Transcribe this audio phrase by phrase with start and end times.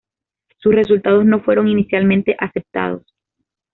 [0.57, 3.03] Sus resultados no fueron inicialmente aceptados.